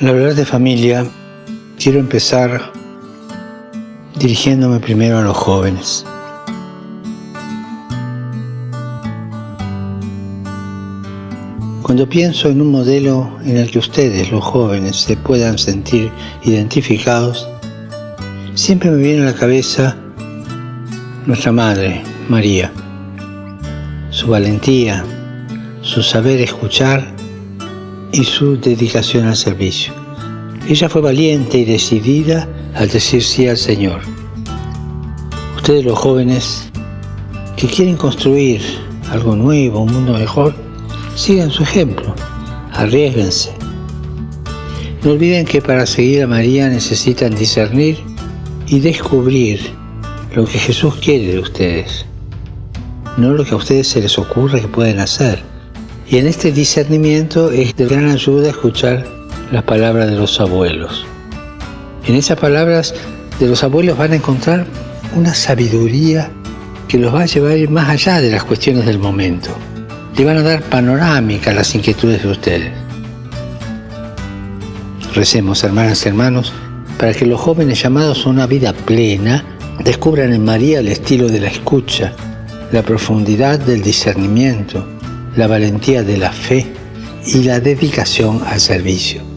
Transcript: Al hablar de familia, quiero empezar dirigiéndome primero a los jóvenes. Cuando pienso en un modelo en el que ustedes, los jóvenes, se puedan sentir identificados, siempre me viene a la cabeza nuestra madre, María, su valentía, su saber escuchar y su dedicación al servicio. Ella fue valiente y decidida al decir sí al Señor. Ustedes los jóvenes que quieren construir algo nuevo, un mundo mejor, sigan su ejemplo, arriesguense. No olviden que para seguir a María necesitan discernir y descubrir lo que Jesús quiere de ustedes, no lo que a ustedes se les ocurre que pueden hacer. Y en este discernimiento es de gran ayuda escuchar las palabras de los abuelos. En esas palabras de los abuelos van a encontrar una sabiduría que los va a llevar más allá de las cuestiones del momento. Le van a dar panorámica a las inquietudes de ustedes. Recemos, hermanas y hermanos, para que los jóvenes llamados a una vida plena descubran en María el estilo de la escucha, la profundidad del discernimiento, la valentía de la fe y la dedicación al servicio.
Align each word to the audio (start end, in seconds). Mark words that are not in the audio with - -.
Al 0.00 0.08
hablar 0.08 0.34
de 0.34 0.46
familia, 0.46 1.06
quiero 1.78 1.98
empezar 1.98 2.72
dirigiéndome 4.18 4.80
primero 4.80 5.18
a 5.18 5.22
los 5.22 5.36
jóvenes. 5.36 6.06
Cuando 11.82 12.08
pienso 12.08 12.48
en 12.48 12.62
un 12.62 12.70
modelo 12.70 13.30
en 13.44 13.58
el 13.58 13.70
que 13.70 13.78
ustedes, 13.78 14.32
los 14.32 14.42
jóvenes, 14.42 14.96
se 14.96 15.18
puedan 15.18 15.58
sentir 15.58 16.10
identificados, 16.44 17.46
siempre 18.54 18.90
me 18.90 19.02
viene 19.02 19.20
a 19.20 19.32
la 19.32 19.34
cabeza 19.34 19.98
nuestra 21.26 21.52
madre, 21.52 22.02
María, 22.26 22.72
su 24.08 24.28
valentía, 24.28 25.04
su 25.82 26.02
saber 26.02 26.40
escuchar 26.40 27.19
y 28.12 28.24
su 28.24 28.58
dedicación 28.60 29.26
al 29.26 29.36
servicio. 29.36 29.92
Ella 30.68 30.88
fue 30.88 31.00
valiente 31.00 31.58
y 31.58 31.64
decidida 31.64 32.48
al 32.74 32.88
decir 32.88 33.22
sí 33.22 33.48
al 33.48 33.56
Señor. 33.56 34.00
Ustedes 35.56 35.84
los 35.84 35.98
jóvenes 35.98 36.70
que 37.56 37.66
quieren 37.66 37.96
construir 37.96 38.62
algo 39.10 39.36
nuevo, 39.36 39.80
un 39.80 39.92
mundo 39.92 40.14
mejor, 40.14 40.54
sigan 41.14 41.50
su 41.50 41.62
ejemplo, 41.62 42.14
arriesguense. 42.72 43.52
No 45.02 45.12
olviden 45.12 45.46
que 45.46 45.62
para 45.62 45.86
seguir 45.86 46.22
a 46.22 46.26
María 46.26 46.68
necesitan 46.68 47.34
discernir 47.34 47.98
y 48.66 48.80
descubrir 48.80 49.72
lo 50.34 50.44
que 50.44 50.58
Jesús 50.58 50.94
quiere 50.96 51.32
de 51.32 51.38
ustedes, 51.40 52.06
no 53.16 53.32
lo 53.32 53.44
que 53.44 53.54
a 53.54 53.56
ustedes 53.56 53.88
se 53.88 54.00
les 54.00 54.18
ocurre 54.18 54.60
que 54.60 54.68
pueden 54.68 55.00
hacer. 55.00 55.49
Y 56.10 56.18
en 56.18 56.26
este 56.26 56.50
discernimiento 56.50 57.52
es 57.52 57.76
de 57.76 57.86
gran 57.86 58.10
ayuda 58.10 58.50
escuchar 58.50 59.06
las 59.52 59.62
palabras 59.62 60.10
de 60.10 60.16
los 60.16 60.40
abuelos. 60.40 61.06
En 62.04 62.16
esas 62.16 62.36
palabras 62.36 62.92
de 63.38 63.46
los 63.46 63.62
abuelos 63.62 63.96
van 63.96 64.10
a 64.10 64.16
encontrar 64.16 64.66
una 65.14 65.32
sabiduría 65.34 66.28
que 66.88 66.98
los 66.98 67.14
va 67.14 67.22
a 67.22 67.26
llevar 67.26 67.56
más 67.70 67.88
allá 67.88 68.20
de 68.20 68.32
las 68.32 68.42
cuestiones 68.42 68.86
del 68.86 68.98
momento. 68.98 69.50
Le 70.16 70.24
van 70.24 70.38
a 70.38 70.42
dar 70.42 70.62
panorámica 70.62 71.52
a 71.52 71.54
las 71.54 71.72
inquietudes 71.76 72.24
de 72.24 72.28
ustedes. 72.28 72.72
Recemos, 75.14 75.62
hermanas 75.62 76.04
y 76.04 76.08
hermanos, 76.08 76.52
para 76.98 77.14
que 77.14 77.24
los 77.24 77.40
jóvenes 77.40 77.80
llamados 77.80 78.26
a 78.26 78.30
una 78.30 78.48
vida 78.48 78.72
plena 78.72 79.44
descubran 79.84 80.32
en 80.32 80.44
María 80.44 80.80
el 80.80 80.88
estilo 80.88 81.28
de 81.28 81.38
la 81.38 81.48
escucha, 81.48 82.12
la 82.72 82.82
profundidad 82.82 83.60
del 83.60 83.80
discernimiento, 83.80 84.84
la 85.36 85.46
valentía 85.46 86.02
de 86.02 86.16
la 86.16 86.32
fe 86.32 86.66
y 87.26 87.42
la 87.44 87.60
dedicación 87.60 88.42
al 88.46 88.60
servicio. 88.60 89.29